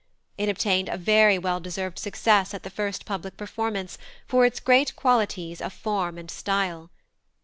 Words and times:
It 0.35 0.49
obtained 0.49 0.89
a 0.89 0.97
very 0.97 1.37
well 1.37 1.59
deserved 1.59 1.99
success 1.99 2.55
at 2.55 2.63
the 2.63 2.71
first 2.71 3.05
public 3.05 3.37
performance 3.37 3.99
for 4.27 4.45
its 4.47 4.59
great 4.59 4.95
qualities 4.95 5.61
of 5.61 5.73
form 5.73 6.17
and 6.17 6.31
style. 6.31 6.89